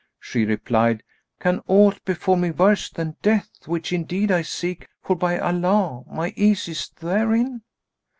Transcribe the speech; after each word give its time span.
She 0.19 0.45
replied, 0.45 1.03
'Can 1.39 1.61
aught 1.67 2.03
befal 2.05 2.35
me 2.35 2.49
worse 2.49 2.89
than 2.89 3.17
death 3.21 3.51
which 3.67 3.93
indeed 3.93 4.31
I 4.31 4.41
seek, 4.41 4.87
for 4.99 5.15
by 5.15 5.37
Allah, 5.37 6.05
my 6.11 6.33
ease 6.35 6.67
is 6.67 6.89
therein?' 6.99 7.61